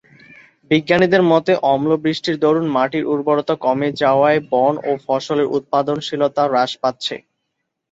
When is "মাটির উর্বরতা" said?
2.75-3.55